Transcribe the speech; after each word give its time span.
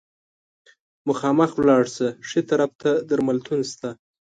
مخامخ 1.07 1.51
ولاړ 1.55 1.83
شه، 1.95 2.07
ښي 2.27 2.41
طرف 2.49 2.71
ته 2.81 2.91
درملتون 3.09 3.59
شته. 3.71 3.89